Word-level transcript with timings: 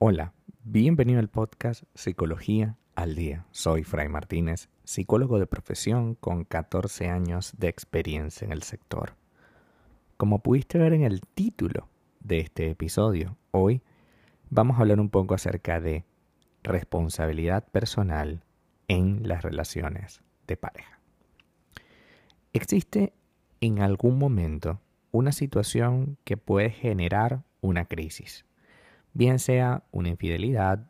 Hola, 0.00 0.32
bienvenido 0.62 1.18
al 1.18 1.28
podcast 1.28 1.82
Psicología 1.94 2.76
al 2.94 3.14
Día. 3.14 3.46
Soy 3.50 3.82
Fray 3.84 4.08
Martínez, 4.08 4.68
psicólogo 4.84 5.38
de 5.38 5.46
profesión 5.46 6.14
con 6.14 6.44
14 6.44 7.08
años 7.08 7.52
de 7.58 7.68
experiencia 7.68 8.44
en 8.46 8.52
el 8.52 8.62
sector. 8.62 9.16
Como 10.16 10.42
pudiste 10.42 10.78
ver 10.78 10.92
en 10.92 11.02
el 11.02 11.20
título 11.20 11.88
de 12.20 12.38
este 12.40 12.70
episodio, 12.70 13.36
hoy 13.50 13.82
vamos 14.50 14.78
a 14.78 14.80
hablar 14.80 15.00
un 15.00 15.10
poco 15.10 15.34
acerca 15.34 15.80
de 15.80 16.04
responsabilidad 16.62 17.66
personal 17.68 18.44
en 18.86 19.26
las 19.26 19.42
relaciones 19.42 20.22
de 20.46 20.56
pareja. 20.56 21.00
Existe 22.52 23.12
en 23.60 23.80
algún 23.80 24.18
momento 24.18 24.80
una 25.10 25.32
situación 25.32 26.18
que 26.24 26.36
puede 26.36 26.70
generar 26.70 27.42
una 27.60 27.86
crisis 27.86 28.44
bien 29.18 29.40
sea 29.40 29.82
una 29.90 30.10
infidelidad 30.10 30.86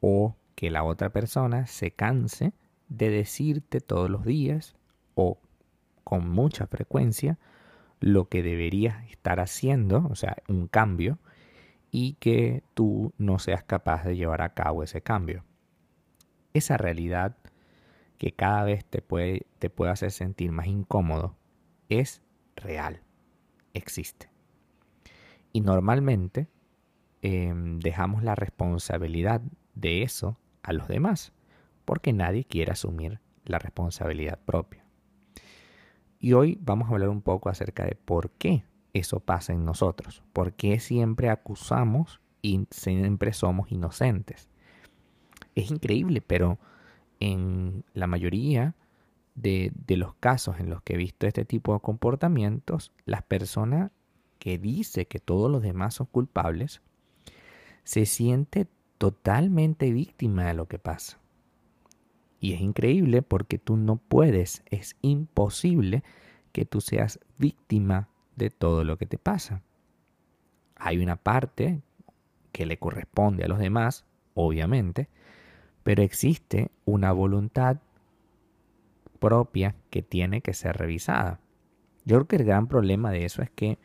o 0.00 0.36
que 0.54 0.70
la 0.70 0.84
otra 0.84 1.10
persona 1.10 1.66
se 1.66 1.90
canse 1.90 2.52
de 2.88 3.08
decirte 3.08 3.80
todos 3.80 4.10
los 4.10 4.26
días 4.26 4.74
o 5.14 5.38
con 6.04 6.28
mucha 6.28 6.66
frecuencia 6.66 7.38
lo 8.00 8.28
que 8.28 8.42
deberías 8.42 9.08
estar 9.10 9.40
haciendo, 9.40 10.06
o 10.10 10.16
sea, 10.16 10.36
un 10.48 10.66
cambio, 10.66 11.18
y 11.90 12.14
que 12.14 12.62
tú 12.74 13.12
no 13.16 13.38
seas 13.38 13.64
capaz 13.64 14.04
de 14.04 14.16
llevar 14.16 14.42
a 14.42 14.54
cabo 14.54 14.82
ese 14.82 15.00
cambio. 15.00 15.44
Esa 16.52 16.76
realidad 16.76 17.36
que 18.18 18.32
cada 18.32 18.64
vez 18.64 18.84
te 18.84 19.00
puede, 19.00 19.46
te 19.58 19.70
puede 19.70 19.92
hacer 19.92 20.10
sentir 20.10 20.52
más 20.52 20.66
incómodo 20.66 21.36
es 22.00 22.22
real, 22.56 23.00
existe. 23.74 24.30
Y 25.52 25.60
normalmente 25.60 26.48
Em, 27.24 27.78
dejamos 27.78 28.24
la 28.24 28.34
responsabilidad 28.34 29.40
de 29.74 30.02
eso 30.02 30.36
a 30.64 30.72
los 30.72 30.88
demás, 30.88 31.32
porque 31.84 32.12
nadie 32.12 32.44
quiere 32.44 32.72
asumir 32.72 33.20
la 33.44 33.60
responsabilidad 33.60 34.40
propia. 34.44 34.84
Y 36.18 36.32
hoy 36.32 36.58
vamos 36.60 36.88
a 36.88 36.92
hablar 36.92 37.10
un 37.10 37.22
poco 37.22 37.48
acerca 37.48 37.84
de 37.84 37.94
por 37.94 38.30
qué 38.30 38.64
eso 38.92 39.20
pasa 39.20 39.52
en 39.52 39.64
nosotros, 39.64 40.24
por 40.32 40.54
qué 40.54 40.80
siempre 40.80 41.30
acusamos 41.30 42.20
y 42.42 42.66
siempre 42.70 43.32
somos 43.32 43.70
inocentes. 43.70 44.48
Es 45.54 45.70
increíble, 45.70 46.22
pero 46.22 46.58
en 47.20 47.84
la 47.94 48.08
mayoría 48.08 48.74
de, 49.34 49.72
los 49.88 50.14
casos 50.14 50.60
en 50.60 50.70
los 50.70 50.82
que 50.82 50.94
he 50.94 50.96
visto 50.96 51.26
este 51.26 51.44
tipo 51.44 51.74
de 51.74 51.80
comportamientos, 51.80 52.92
las 53.04 53.22
personas 53.22 53.90
que 54.38 54.58
dice 54.58 55.06
que 55.06 55.18
todos 55.18 55.50
los 55.50 55.62
demás 55.62 55.94
son 55.94 56.06
culpables 56.06 56.82
se 57.84 58.06
siente 58.06 58.66
totalmente 58.98 59.92
víctima 59.92 60.46
de 60.46 60.54
lo 60.54 60.66
que 60.66 60.78
pasa. 60.78 61.18
Y 62.40 62.54
es 62.54 62.60
increíble 62.60 63.22
porque 63.22 63.58
tú 63.58 63.76
no 63.76 63.96
puedes, 63.96 64.62
es 64.70 64.96
imposible 65.00 66.02
que 66.52 66.64
tú 66.64 66.80
seas 66.80 67.20
víctima 67.38 68.08
de 68.36 68.50
todo 68.50 68.84
lo 68.84 68.98
que 68.98 69.06
te 69.06 69.18
pasa. 69.18 69.62
Hay 70.76 70.98
una 70.98 71.16
parte 71.16 71.80
que 72.50 72.66
le 72.66 72.78
corresponde 72.78 73.44
a 73.44 73.48
los 73.48 73.58
demás, 73.58 74.04
obviamente, 74.34 75.08
pero 75.82 76.02
existe 76.02 76.70
una 76.84 77.12
voluntad 77.12 77.78
propia 79.22 79.76
que 79.88 80.02
tiene 80.02 80.40
que 80.40 80.52
ser 80.52 80.76
revisada. 80.76 81.38
Yo 82.04 82.16
creo 82.16 82.26
que 82.26 82.36
el 82.36 82.44
gran 82.44 82.66
problema 82.66 83.12
de 83.12 83.24
eso 83.24 83.40
es 83.40 83.50
que 83.50 83.78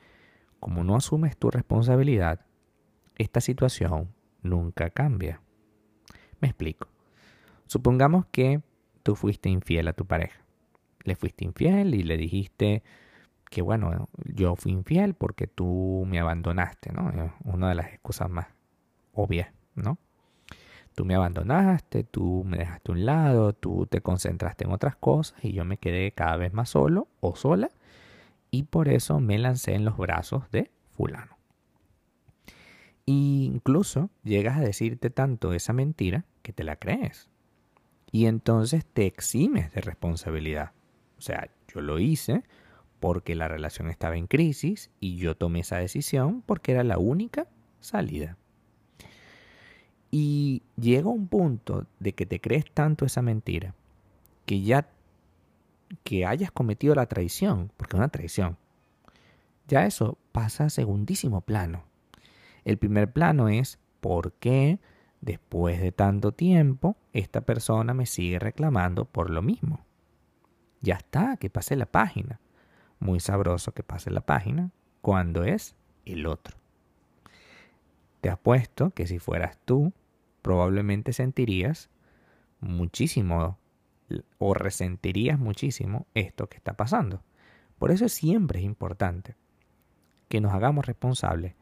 como 0.59 0.83
no 0.83 0.95
asumes 0.95 1.37
tu 1.37 1.51
responsabilidad, 1.51 2.41
esta 3.19 3.39
situación 3.39 4.09
nunca 4.41 4.89
cambia. 4.89 5.39
Me 6.41 6.47
explico. 6.47 6.87
Supongamos 7.67 8.25
que 8.31 8.61
tú 9.03 9.15
fuiste 9.15 9.49
infiel 9.49 9.87
a 9.87 9.93
tu 9.93 10.07
pareja. 10.07 10.41
Le 11.03 11.15
fuiste 11.15 11.45
infiel 11.45 11.93
y 11.93 12.01
le 12.01 12.17
dijiste 12.17 12.81
que 13.51 13.61
bueno, 13.61 14.09
yo 14.25 14.55
fui 14.55 14.71
infiel 14.71 15.13
porque 15.13 15.45
tú 15.45 16.03
me 16.07 16.19
abandonaste, 16.19 16.91
¿no? 16.91 17.35
una 17.43 17.69
de 17.69 17.75
las 17.75 17.93
excusas 17.93 18.27
más 18.27 18.47
obvias, 19.13 19.53
¿no? 19.75 19.99
Tú 20.97 21.05
me 21.05 21.13
abandonaste, 21.13 22.03
tú 22.03 22.43
me 22.43 22.57
dejaste 22.57 22.91
a 22.91 22.95
un 22.95 23.05
lado, 23.05 23.53
tú 23.53 23.85
te 23.85 24.01
concentraste 24.01 24.65
en 24.65 24.71
otras 24.71 24.95
cosas 24.95 25.37
y 25.45 25.53
yo 25.53 25.63
me 25.63 25.77
quedé 25.77 26.11
cada 26.11 26.35
vez 26.37 26.51
más 26.53 26.71
solo 26.71 27.07
o 27.21 27.35
sola 27.35 27.69
y 28.49 28.63
por 28.63 28.89
eso 28.89 29.19
me 29.19 29.37
lancé 29.37 29.75
en 29.75 29.85
los 29.85 29.95
brazos 29.95 30.49
de 30.49 30.71
fulano 30.89 31.37
incluso 33.07 34.09
llegas 34.23 34.57
a 34.57 34.61
decirte 34.61 35.09
tanto 35.09 35.53
esa 35.53 35.73
mentira 35.73 36.25
que 36.41 36.53
te 36.53 36.63
la 36.63 36.75
crees. 36.75 37.29
Y 38.11 38.25
entonces 38.25 38.85
te 38.85 39.05
eximes 39.05 39.73
de 39.73 39.81
responsabilidad. 39.81 40.71
O 41.17 41.21
sea, 41.21 41.49
yo 41.73 41.81
lo 41.81 41.99
hice 41.99 42.43
porque 42.99 43.35
la 43.35 43.47
relación 43.47 43.89
estaba 43.89 44.17
en 44.17 44.27
crisis 44.27 44.91
y 44.99 45.17
yo 45.17 45.35
tomé 45.35 45.61
esa 45.61 45.77
decisión 45.77 46.41
porque 46.45 46.73
era 46.73 46.83
la 46.83 46.97
única 46.97 47.47
salida. 47.79 48.37
Y 50.09 50.63
llega 50.77 51.09
un 51.09 51.27
punto 51.27 51.85
de 51.99 52.13
que 52.13 52.25
te 52.25 52.39
crees 52.39 52.65
tanto 52.73 53.05
esa 53.05 53.21
mentira 53.21 53.73
que 54.45 54.61
ya 54.61 54.89
que 56.03 56.25
hayas 56.25 56.51
cometido 56.51 56.95
la 56.95 57.05
traición, 57.05 57.71
porque 57.77 57.95
es 57.95 57.99
una 57.99 58.09
traición, 58.09 58.57
ya 59.67 59.85
eso 59.85 60.17
pasa 60.31 60.65
a 60.65 60.69
segundísimo 60.69 61.41
plano. 61.41 61.83
El 62.63 62.77
primer 62.77 63.11
plano 63.11 63.49
es 63.49 63.79
por 63.99 64.33
qué 64.33 64.79
después 65.21 65.81
de 65.81 65.91
tanto 65.91 66.31
tiempo 66.31 66.95
esta 67.13 67.41
persona 67.41 67.93
me 67.93 68.05
sigue 68.05 68.39
reclamando 68.39 69.05
por 69.05 69.29
lo 69.29 69.41
mismo. 69.41 69.85
Ya 70.81 70.95
está, 70.95 71.37
que 71.37 71.49
pase 71.49 71.75
la 71.75 71.87
página. 71.87 72.39
Muy 72.99 73.19
sabroso 73.19 73.73
que 73.73 73.83
pase 73.83 74.11
la 74.11 74.21
página 74.21 74.71
cuando 75.01 75.43
es 75.43 75.75
el 76.05 76.25
otro. 76.25 76.57
Te 78.27 78.31
apuesto 78.31 78.89
que 78.89 79.07
si 79.07 79.19
fueras 79.19 79.57
tú, 79.63 79.93
probablemente 80.41 81.13
sentirías 81.13 81.89
muchísimo 82.59 83.57
o 84.37 84.53
resentirías 84.53 85.39
muchísimo 85.39 86.07
esto 86.13 86.49
que 86.49 86.57
está 86.57 86.73
pasando. 86.73 87.23
Por 87.79 87.89
eso 87.89 88.09
siempre 88.09 88.59
es 88.59 88.65
importante 88.65 89.37
que 90.27 90.41
nos 90.41 90.53
hagamos 90.53 90.85
responsables 90.85 91.55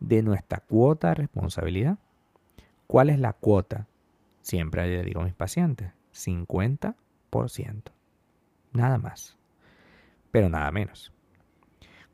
de 0.00 0.24
nuestra 0.24 0.58
cuota 0.58 1.10
de 1.10 1.14
responsabilidad. 1.14 1.98
¿Cuál 2.88 3.10
es 3.10 3.20
la 3.20 3.32
cuota? 3.32 3.86
Siempre 4.40 4.88
le 4.88 5.04
digo 5.04 5.20
a 5.20 5.24
mis 5.24 5.34
pacientes, 5.34 5.92
50%. 6.12 6.94
Nada 8.72 8.98
más. 8.98 9.36
Pero 10.32 10.48
nada 10.48 10.72
menos. 10.72 11.12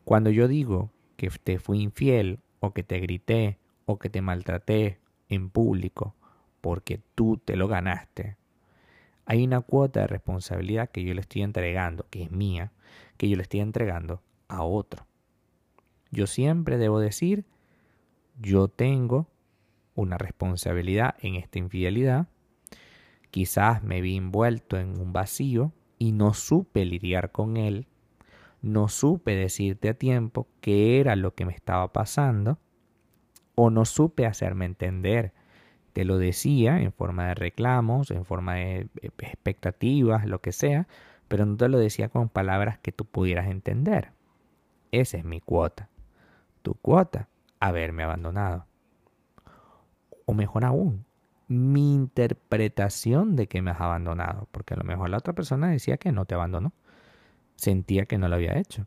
Cuando 0.05 0.29
yo 0.29 0.47
digo 0.47 0.91
que 1.17 1.31
te 1.43 1.59
fui 1.59 1.81
infiel 1.81 2.41
o 2.61 2.75
que 2.75 2.83
te 2.83 2.99
grité 3.01 3.64
o 3.87 3.99
que 3.99 4.11
te 4.11 4.23
maltraté 4.23 5.01
en 5.29 5.51
público 5.51 6.15
porque 6.61 7.01
tú 7.15 7.37
te 7.37 7.57
lo 7.57 7.69
ganaste, 7.69 8.37
hay 9.27 9.45
una 9.45 9.61
cuota 9.61 10.01
de 10.01 10.07
responsabilidad 10.07 10.91
que 10.91 11.03
yo 11.03 11.15
le 11.15 11.21
estoy 11.21 11.43
entregando, 11.43 12.07
que 12.11 12.23
es 12.23 12.31
mía, 12.31 12.73
que 13.17 13.29
yo 13.29 13.37
le 13.37 13.43
estoy 13.43 13.61
entregando 13.61 14.23
a 14.49 14.63
otro. 14.63 15.07
Yo 16.11 16.27
siempre 16.27 16.79
debo 16.79 17.01
decir 17.01 17.45
yo 18.41 18.69
tengo 18.69 19.29
una 19.95 20.19
responsabilidad 20.19 21.15
en 21.21 21.37
esta 21.37 21.59
infidelidad, 21.59 22.29
quizás 23.31 23.83
me 23.83 24.01
vi 24.01 24.17
envuelto 24.17 24.77
en 24.77 25.01
un 25.01 25.13
vacío 25.13 25.73
y 25.99 26.13
no 26.13 26.35
supe 26.35 26.85
lidiar 26.85 27.31
con 27.31 27.57
él, 27.57 27.87
no 28.61 28.89
supe 28.89 29.37
decirte 29.37 29.89
a 29.89 29.95
tiempo 29.95 30.49
qué 30.61 30.99
era 30.99 31.17
lo 31.17 31.35
que 31.35 31.45
me 31.45 31.53
estaba 31.53 31.93
pasando, 31.93 32.59
o 33.55 33.71
no 33.71 33.85
supe 33.85 34.27
hacerme 34.27 34.65
entender. 34.65 35.33
Te 35.93 36.05
lo 36.05 36.19
decía 36.19 36.81
en 36.81 36.93
forma 36.93 37.29
de 37.29 37.35
reclamos, 37.35 38.11
en 38.11 38.25
forma 38.25 38.55
de 38.55 38.89
expectativas, 39.03 40.27
lo 40.27 40.41
que 40.41 40.53
sea, 40.53 40.89
pero 41.29 41.47
no 41.47 41.57
te 41.57 41.69
lo 41.69 41.79
decía 41.79 42.09
con 42.09 42.29
palabras 42.29 42.79
que 42.79 42.93
tú 42.93 43.05
pudieras 43.05 43.49
entender. 43.49 44.13
Esa 44.91 45.19
es 45.19 45.25
mi 45.25 45.41
cuota. 45.41 45.89
Tu 46.63 46.75
cuota 46.75 47.29
haberme 47.61 48.03
abandonado. 48.03 48.67
O 50.27 50.35
mejor 50.35 50.65
aún, 50.65 51.05
mi 51.49 51.95
interpretación 51.95 53.37
de 53.37 53.47
que 53.47 53.63
me 53.63 53.71
has 53.71 53.81
abandonado, 53.81 54.49
porque 54.51 54.75
a 54.75 54.77
lo 54.77 54.85
mejor 54.85 55.11
la 55.11 55.19
otra 55.19 55.35
persona 55.35 55.69
decía 55.69 55.97
que 55.97 56.13
no 56.13 56.25
te 56.25 56.35
abandonó, 56.35 56.73
sentía 57.57 58.07
que 58.07 58.19
no 58.19 58.29
lo 58.29 58.37
había 58.37 58.59
hecho. 58.59 58.87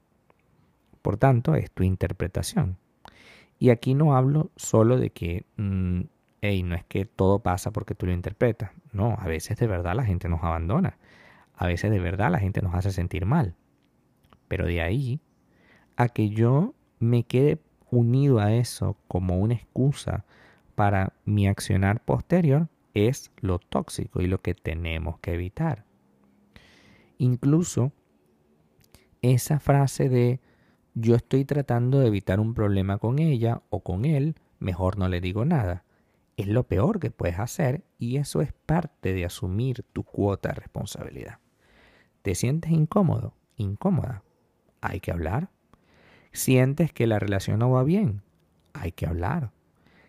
Por 1.02 1.18
tanto, 1.18 1.56
es 1.56 1.72
tu 1.72 1.84
interpretación. 1.84 2.78
Y 3.59 3.69
aquí 3.69 3.95
no 3.95 4.15
hablo 4.15 4.51
solo 4.56 4.98
de 4.98 5.09
que, 5.09 5.45
mm, 5.57 6.01
no 6.42 6.75
es 6.75 6.86
que 6.86 7.06
todo 7.06 7.39
pasa 7.39 7.71
porque 7.71 7.95
tú 7.95 8.06
lo 8.06 8.13
interpretas. 8.13 8.71
No, 8.94 9.15
a 9.19 9.27
veces 9.27 9.57
de 9.57 9.68
verdad 9.68 9.95
la 9.95 10.06
gente 10.06 10.30
nos 10.30 10.44
abandona. 10.44 10.98
A 11.56 11.68
veces 11.68 11.92
de 11.92 12.00
verdad 12.00 12.31
la 12.31 12.39
gente 12.39 12.62
nos 12.62 12.75
hace 12.75 12.92
sentir 12.92 13.25
mal. 13.25 13.56
Pero 14.48 14.65
de 14.65 14.81
ahí 14.81 15.19
a 15.98 16.07
que 16.09 16.30
yo 16.30 16.74
me 17.00 17.24
quede 17.24 17.59
unido 17.89 18.39
a 18.39 18.54
eso 18.54 18.98
como 19.07 19.39
una 19.39 19.56
excusa 19.56 20.25
para 20.75 21.13
mi 21.25 21.48
accionar 21.48 22.03
posterior 22.03 22.69
es 22.94 23.31
lo 23.42 23.60
tóxico 23.60 24.21
y 24.21 24.27
lo 24.27 24.42
que 24.42 24.53
tenemos 24.53 25.19
que 25.19 25.33
evitar. 25.33 25.86
Incluso 27.18 27.92
esa 29.21 29.60
frase 29.60 30.10
de 30.10 30.39
yo 31.00 31.16
estoy 31.16 31.46
tratando 31.46 32.00
de 32.00 32.08
evitar 32.08 32.40
un 32.40 32.56
problema 32.56 32.98
con 32.98 33.20
ella 33.20 33.62
o 33.70 33.82
con 33.82 34.04
él, 34.04 34.36
mejor 34.58 34.98
no 34.98 35.08
le 35.08 35.22
digo 35.22 35.46
nada. 35.46 35.84
Es 36.38 36.48
lo 36.48 36.64
peor 36.64 37.00
que 37.00 37.12
puedes 37.12 37.38
hacer 37.38 37.84
y 38.00 38.18
eso 38.18 38.42
es 38.42 38.52
parte 38.52 39.14
de 39.14 39.24
asumir 39.24 39.84
tu 39.94 40.04
cuota 40.04 40.50
de 40.50 40.56
responsabilidad. 40.56 41.38
¿Te 42.24 42.34
sientes 42.34 42.72
incómodo? 42.72 43.36
Incómoda. 43.58 44.24
Hay 44.82 45.00
que 45.00 45.12
hablar. 45.12 45.50
¿Sientes 46.32 46.92
que 46.92 47.06
la 47.06 47.20
relación 47.20 47.60
no 47.60 47.70
va 47.70 47.84
bien? 47.84 48.24
Hay 48.74 48.92
que 48.92 49.06
hablar. 49.06 49.52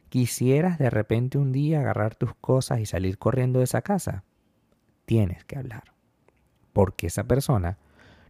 ¿Quisieras 0.09 0.79
de 0.79 0.89
repente 0.89 1.37
un 1.37 1.53
día 1.53 1.81
agarrar 1.81 2.15
tus 2.15 2.35
cosas 2.35 2.81
y 2.81 2.87
salir 2.87 3.19
corriendo 3.19 3.59
de 3.59 3.67
esa 3.67 3.83
casa? 3.83 4.25
Tienes 5.05 5.45
que 5.45 5.59
hablar. 5.59 5.93
Porque 6.73 7.09
esa 7.09 7.25
persona 7.25 7.77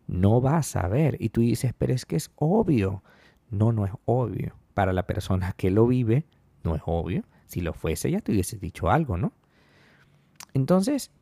no 0.08 0.40
va 0.40 0.56
a 0.56 0.62
saber. 0.64 1.16
Y 1.20 1.28
tú 1.28 1.42
dices, 1.42 1.72
pero 1.78 1.94
es 1.94 2.04
que 2.04 2.16
es 2.16 2.32
obvio. 2.34 3.04
No, 3.50 3.72
no 3.72 3.84
es 3.84 3.92
obvio. 4.06 4.56
Para 4.74 4.92
la 4.92 5.06
persona 5.06 5.52
que 5.56 5.70
lo 5.70 5.86
vive, 5.86 6.24
no 6.64 6.74
es 6.74 6.82
obvio. 6.84 7.22
Si 7.46 7.60
lo 7.60 7.72
fuese, 7.72 8.10
ya 8.10 8.20
te 8.20 8.32
hubiese 8.32 8.58
dicho 8.58 8.90
algo, 8.90 9.16
¿no? 9.16 9.32
Entonces, 10.54 11.12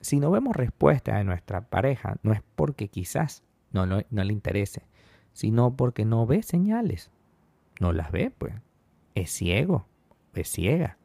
si 0.00 0.18
no 0.18 0.30
vemos 0.30 0.56
respuesta 0.56 1.16
de 1.16 1.24
nuestra 1.24 1.68
pareja, 1.68 2.16
no 2.22 2.32
es 2.32 2.42
porque 2.54 2.88
quizás 2.88 3.42
no, 3.70 3.86
no, 3.86 4.00
no 4.10 4.24
le 4.24 4.32
interese, 4.32 4.86
sino 5.32 5.76
porque 5.76 6.04
no 6.04 6.26
ve 6.26 6.42
señales. 6.42 7.10
No 7.80 7.92
las 7.92 8.12
ve, 8.12 8.30
pues. 8.30 8.54
Es 9.14 9.30
ciego, 9.30 9.86
es 10.34 10.48
ciega. 10.48 10.96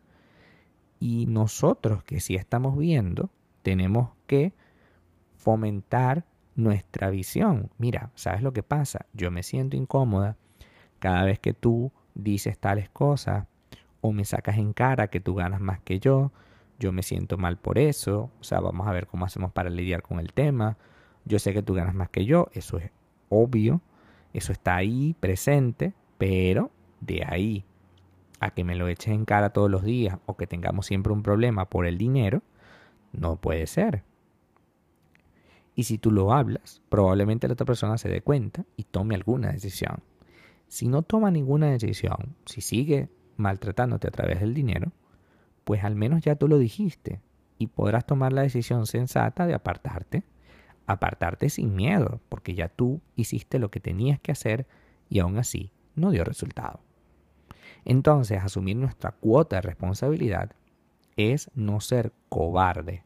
Y 0.99 1.25
nosotros 1.27 2.03
que 2.03 2.19
sí 2.19 2.35
estamos 2.35 2.77
viendo, 2.77 3.29
tenemos 3.63 4.11
que 4.27 4.53
fomentar 5.35 6.25
nuestra 6.57 7.09
visión. 7.09 7.69
Mira, 7.77 8.11
¿sabes 8.15 8.41
lo 8.41 8.51
que 8.51 8.63
pasa? 8.63 9.05
Yo 9.13 9.31
me 9.31 9.43
siento 9.43 9.77
incómoda 9.77 10.35
cada 10.99 11.23
vez 11.23 11.39
que 11.39 11.53
tú 11.53 11.91
dices 12.15 12.57
tales 12.57 12.89
cosas 12.89 13.45
o 14.01 14.11
me 14.11 14.25
sacas 14.25 14.57
en 14.57 14.73
cara 14.73 15.07
que 15.07 15.21
tú 15.21 15.35
ganas 15.35 15.61
más 15.61 15.79
que 15.79 15.99
yo. 15.99 16.33
Yo 16.79 16.91
me 16.91 17.03
siento 17.03 17.37
mal 17.37 17.57
por 17.57 17.77
eso. 17.77 18.31
O 18.41 18.43
sea, 18.43 18.59
vamos 18.59 18.87
a 18.87 18.91
ver 18.91 19.07
cómo 19.07 19.25
hacemos 19.25 19.51
para 19.53 19.69
lidiar 19.69 20.01
con 20.01 20.19
el 20.19 20.33
tema. 20.33 20.77
Yo 21.25 21.39
sé 21.39 21.53
que 21.53 21.63
tú 21.63 21.73
ganas 21.73 21.95
más 21.95 22.09
que 22.09 22.25
yo. 22.25 22.49
Eso 22.53 22.77
es 22.77 22.91
obvio. 23.29 23.81
Eso 24.33 24.51
está 24.51 24.75
ahí 24.75 25.15
presente. 25.19 25.93
Pero 26.17 26.71
de 26.99 27.23
ahí 27.23 27.65
a 28.39 28.51
que 28.51 28.63
me 28.63 28.75
lo 28.75 28.87
eches 28.87 29.13
en 29.13 29.25
cara 29.25 29.51
todos 29.51 29.69
los 29.69 29.83
días 29.83 30.17
o 30.25 30.37
que 30.37 30.47
tengamos 30.47 30.85
siempre 30.85 31.13
un 31.13 31.23
problema 31.23 31.65
por 31.65 31.85
el 31.85 31.97
dinero, 31.97 32.41
no 33.11 33.35
puede 33.37 33.67
ser. 33.67 34.03
Y 35.77 35.83
si 35.83 35.99
tú 35.99 36.09
lo 36.09 36.33
hablas, 36.33 36.81
probablemente 36.89 37.47
la 37.47 37.53
otra 37.53 37.67
persona 37.67 37.99
se 37.99 38.09
dé 38.09 38.21
cuenta 38.21 38.65
y 38.77 38.83
tome 38.83 39.13
alguna 39.13 39.51
decisión. 39.51 40.01
Si 40.67 40.87
no 40.87 41.03
toma 41.03 41.29
ninguna 41.29 41.69
decisión, 41.69 42.35
si 42.47 42.61
sigue 42.61 43.09
maltratándote 43.35 44.07
a 44.07 44.11
través 44.11 44.39
del 44.39 44.55
dinero, 44.55 44.91
pues 45.65 45.83
al 45.83 45.93
menos 45.93 46.23
ya 46.23 46.35
tú 46.35 46.47
lo 46.47 46.57
dijiste 46.57 47.21
y 47.59 47.67
podrás 47.67 48.07
tomar 48.07 48.33
la 48.33 48.41
decisión 48.41 48.87
sensata 48.87 49.45
de 49.45 49.53
apartarte. 49.53 50.23
Apartarte 50.87 51.47
sin 51.51 51.75
miedo, 51.75 52.21
porque 52.27 52.55
ya 52.55 52.69
tú 52.69 52.99
hiciste 53.15 53.59
lo 53.59 53.69
que 53.69 53.79
tenías 53.79 54.19
que 54.19 54.31
hacer 54.31 54.65
y 55.09 55.19
aún 55.19 55.37
así 55.37 55.71
no 55.93 56.09
dio 56.09 56.23
resultado. 56.23 56.79
Entonces, 57.85 58.41
asumir 58.41 58.77
nuestra 58.77 59.11
cuota 59.11 59.57
de 59.57 59.61
responsabilidad 59.61 60.53
es 61.17 61.51
no 61.53 61.81
ser 61.81 62.13
cobarde, 62.29 63.03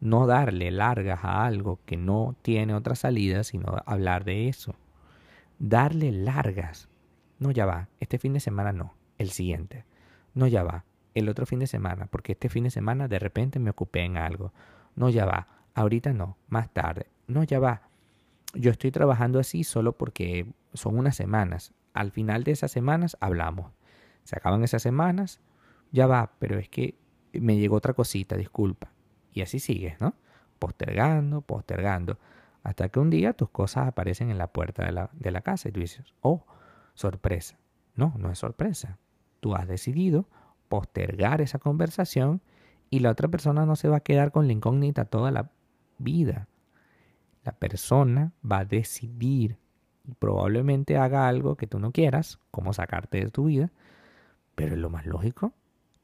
no 0.00 0.26
darle 0.26 0.70
largas 0.70 1.24
a 1.24 1.44
algo 1.44 1.80
que 1.84 1.96
no 1.96 2.36
tiene 2.42 2.74
otra 2.74 2.94
salida, 2.94 3.44
sino 3.44 3.76
hablar 3.86 4.24
de 4.24 4.48
eso. 4.48 4.74
Darle 5.58 6.12
largas. 6.12 6.88
No, 7.38 7.50
ya 7.50 7.66
va, 7.66 7.88
este 8.00 8.18
fin 8.18 8.32
de 8.32 8.40
semana 8.40 8.72
no, 8.72 8.94
el 9.18 9.30
siguiente. 9.30 9.84
No, 10.34 10.46
ya 10.46 10.62
va, 10.62 10.84
el 11.14 11.28
otro 11.28 11.46
fin 11.46 11.58
de 11.58 11.66
semana, 11.66 12.06
porque 12.06 12.32
este 12.32 12.48
fin 12.48 12.64
de 12.64 12.70
semana 12.70 13.08
de 13.08 13.18
repente 13.18 13.58
me 13.58 13.70
ocupé 13.70 14.00
en 14.00 14.16
algo. 14.16 14.52
No, 14.94 15.08
ya 15.08 15.24
va, 15.24 15.48
ahorita 15.74 16.12
no, 16.12 16.36
más 16.48 16.72
tarde. 16.72 17.06
No, 17.26 17.42
ya 17.44 17.58
va. 17.58 17.82
Yo 18.54 18.70
estoy 18.70 18.90
trabajando 18.90 19.38
así 19.38 19.64
solo 19.64 19.92
porque 19.92 20.46
son 20.72 20.98
unas 20.98 21.16
semanas. 21.16 21.74
Al 21.92 22.12
final 22.12 22.44
de 22.44 22.52
esas 22.52 22.70
semanas 22.70 23.16
hablamos. 23.20 23.72
Se 24.24 24.36
acaban 24.36 24.62
esas 24.62 24.82
semanas, 24.82 25.40
ya 25.90 26.06
va, 26.06 26.32
pero 26.38 26.58
es 26.58 26.68
que 26.68 26.96
me 27.32 27.56
llegó 27.56 27.76
otra 27.76 27.94
cosita, 27.94 28.36
disculpa. 28.36 28.90
Y 29.38 29.42
así 29.42 29.60
sigues, 29.60 30.00
¿no? 30.00 30.14
Postergando, 30.58 31.42
postergando, 31.42 32.18
hasta 32.64 32.88
que 32.88 32.98
un 32.98 33.08
día 33.08 33.34
tus 33.34 33.48
cosas 33.48 33.86
aparecen 33.86 34.30
en 34.30 34.38
la 34.38 34.48
puerta 34.48 34.84
de 34.84 34.90
la, 34.90 35.10
de 35.12 35.30
la 35.30 35.42
casa 35.42 35.68
y 35.68 35.72
tú 35.72 35.78
dices, 35.78 36.12
oh, 36.22 36.44
sorpresa. 36.94 37.56
No, 37.94 38.12
no 38.18 38.32
es 38.32 38.40
sorpresa. 38.40 38.98
Tú 39.38 39.54
has 39.54 39.68
decidido 39.68 40.26
postergar 40.68 41.40
esa 41.40 41.60
conversación 41.60 42.42
y 42.90 42.98
la 42.98 43.10
otra 43.10 43.28
persona 43.28 43.64
no 43.64 43.76
se 43.76 43.88
va 43.88 43.98
a 43.98 44.00
quedar 44.00 44.32
con 44.32 44.48
la 44.48 44.54
incógnita 44.54 45.04
toda 45.04 45.30
la 45.30 45.52
vida. 45.98 46.48
La 47.44 47.52
persona 47.52 48.32
va 48.44 48.58
a 48.58 48.64
decidir 48.64 49.56
y 50.04 50.14
probablemente 50.14 50.96
haga 50.96 51.28
algo 51.28 51.54
que 51.54 51.68
tú 51.68 51.78
no 51.78 51.92
quieras, 51.92 52.40
como 52.50 52.72
sacarte 52.72 53.20
de 53.20 53.30
tu 53.30 53.44
vida, 53.44 53.70
pero 54.56 54.74
es 54.74 54.80
lo 54.80 54.90
más 54.90 55.06
lógico 55.06 55.52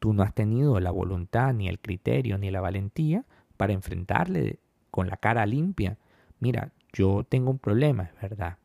Tú 0.05 0.12
no 0.12 0.23
has 0.23 0.35
tenido 0.35 0.79
la 0.81 0.91
voluntad, 0.91 1.55
ni 1.55 1.67
el 1.67 1.79
criterio, 1.79 2.37
ni 2.37 2.51
la 2.51 2.61
valentía 2.61 3.25
para 3.56 3.73
enfrentarle 3.73 4.59
con 4.91 5.09
la 5.09 5.17
cara 5.17 5.47
limpia. 5.47 5.97
Mira, 6.41 6.73
yo 6.93 7.25
tengo 7.27 7.51
un 7.51 7.59
problema, 7.59 8.03
es 8.03 8.21
verdad. 8.21 8.59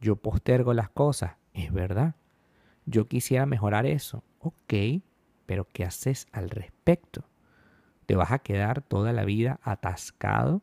Yo 0.00 0.16
postergo 0.16 0.74
las 0.74 0.90
cosas, 0.90 1.36
es 1.54 1.72
verdad. 1.72 2.16
Yo 2.84 3.06
quisiera 3.06 3.46
mejorar 3.46 3.86
eso. 3.86 4.24
Ok, 4.40 4.74
pero 5.46 5.68
¿qué 5.72 5.84
haces 5.84 6.26
al 6.32 6.50
respecto? 6.50 7.22
¿Te 8.06 8.16
vas 8.16 8.32
a 8.32 8.40
quedar 8.40 8.82
toda 8.82 9.12
la 9.12 9.24
vida 9.24 9.60
atascado 9.62 10.62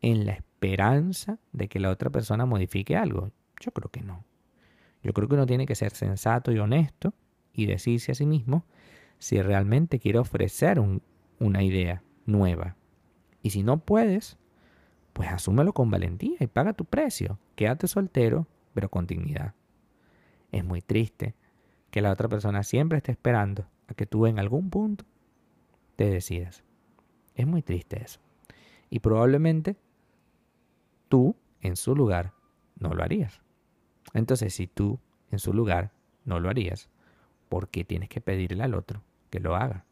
en 0.00 0.24
la 0.24 0.32
esperanza 0.32 1.38
de 1.52 1.68
que 1.68 1.80
la 1.80 1.90
otra 1.90 2.08
persona 2.08 2.46
modifique 2.46 2.96
algo? 2.96 3.30
Yo 3.60 3.72
creo 3.72 3.90
que 3.90 4.00
no. 4.00 4.24
Yo 5.02 5.12
creo 5.12 5.28
que 5.28 5.34
uno 5.34 5.44
tiene 5.44 5.66
que 5.66 5.74
ser 5.74 5.90
sensato 5.90 6.50
y 6.50 6.58
honesto 6.58 7.12
y 7.52 7.66
decirse 7.66 8.12
a 8.12 8.14
sí 8.14 8.24
mismo 8.24 8.64
si 9.18 9.40
realmente 9.40 9.98
quiere 9.98 10.18
ofrecer 10.18 10.80
una 11.38 11.62
idea 11.62 12.02
nueva. 12.26 12.76
Y 13.42 13.50
si 13.50 13.62
no 13.62 13.78
puedes, 13.78 14.38
pues 15.12 15.30
asúmelo 15.30 15.72
con 15.72 15.90
valentía 15.90 16.36
y 16.40 16.46
paga 16.46 16.72
tu 16.72 16.84
precio. 16.84 17.38
Quédate 17.54 17.88
soltero, 17.88 18.46
pero 18.74 18.90
con 18.90 19.06
dignidad. 19.06 19.54
Es 20.52 20.64
muy 20.64 20.82
triste 20.82 21.34
que 21.90 22.02
la 22.02 22.12
otra 22.12 22.28
persona 22.28 22.62
siempre 22.62 22.98
esté 22.98 23.12
esperando 23.12 23.66
a 23.88 23.94
que 23.94 24.06
tú 24.06 24.26
en 24.26 24.38
algún 24.38 24.70
punto 24.70 25.04
te 25.96 26.10
decidas. 26.10 26.62
Es 27.34 27.46
muy 27.46 27.62
triste 27.62 28.02
eso. 28.02 28.20
Y 28.90 29.00
probablemente 29.00 29.76
tú 31.08 31.36
en 31.60 31.76
su 31.76 31.94
lugar 31.96 32.32
no 32.78 32.94
lo 32.94 33.02
harías. 33.02 33.40
Entonces, 34.12 34.54
si 34.54 34.66
tú 34.66 35.00
en 35.30 35.38
su 35.38 35.52
lugar 35.52 35.92
no 36.24 36.40
lo 36.40 36.48
harías, 36.48 36.88
¿por 37.48 37.68
qué 37.68 37.84
tienes 37.84 38.08
que 38.08 38.20
pedirle 38.20 38.62
al 38.62 38.74
otro 38.74 39.02
que 39.30 39.40
lo 39.40 39.56
haga? 39.56 39.84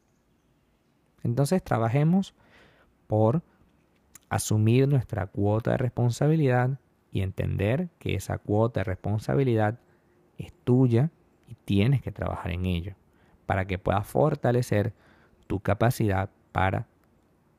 Entonces 1.22 1.62
trabajemos 1.62 2.34
por 3.06 3.42
asumir 4.28 4.88
nuestra 4.88 5.26
cuota 5.26 5.72
de 5.72 5.78
responsabilidad 5.78 6.78
y 7.12 7.20
entender 7.22 7.88
que 7.98 8.14
esa 8.14 8.38
cuota 8.38 8.80
de 8.80 8.84
responsabilidad 8.84 9.78
es 10.38 10.52
tuya 10.64 11.10
y 11.46 11.54
tienes 11.54 12.02
que 12.02 12.12
trabajar 12.12 12.50
en 12.52 12.66
ello 12.66 12.94
para 13.46 13.66
que 13.66 13.78
puedas 13.78 14.06
fortalecer 14.06 14.92
tu 15.46 15.60
capacidad 15.60 16.30
para 16.52 16.86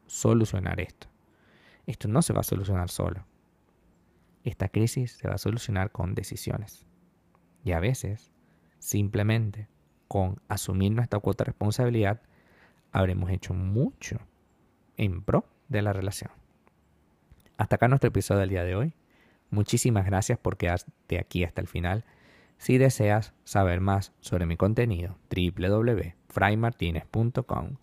solucionar 0.08 0.80
esto. 0.80 1.08
Esto 1.86 2.08
no 2.08 2.22
se 2.22 2.34
va 2.34 2.42
a 2.42 2.44
solucionar 2.44 2.90
solo. 2.90 3.26
Esta 4.44 4.68
crisis 4.70 5.14
se 5.14 5.28
va 5.28 5.36
a 5.36 5.40
solucionar 5.40 5.92
con 5.92 6.16
decisiones. 6.16 6.86
Y 7.64 7.72
a 7.72 7.80
veces, 7.80 8.32
simplemente 8.80 9.68
con 10.08 10.40
asumir 10.48 10.92
nuestra 10.92 11.20
cuota 11.20 11.44
de 11.44 11.52
responsabilidad, 11.52 12.22
habremos 12.92 13.30
hecho 13.30 13.54
mucho 13.54 14.20
en 14.98 15.22
pro 15.22 15.46
de 15.68 15.82
la 15.82 15.94
relación. 15.94 16.32
Hasta 17.58 17.78
acá 17.78 17.88
nuestro 17.88 18.10
episodio 18.10 18.42
del 18.42 18.50
día 18.50 18.64
de 18.64 18.76
hoy. 18.76 18.94
Muchísimas 19.50 20.06
gracias 20.06 20.38
por 20.38 20.58
quedarte 20.58 21.18
aquí 21.20 21.44
hasta 21.44 21.62
el 21.62 21.68
final. 21.68 22.06
Si 22.58 22.78
deseas 22.78 23.34
saber 23.44 23.82
más 23.82 24.14
sobre 24.20 24.46
mi 24.46 24.56
contenido, 24.58 25.18
www.fraymartinez.com 25.30 27.78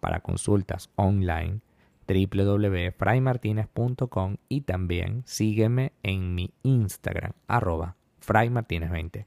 para 0.00 0.20
consultas 0.20 0.88
online, 0.96 1.60
www.fraymartinez.com 2.06 4.36
y 4.48 4.62
también 4.62 5.22
sígueme 5.26 5.92
en 6.02 6.34
mi 6.34 6.54
Instagram, 6.62 7.32
arroba 7.48 7.96
fraymartinez20. 8.24 9.26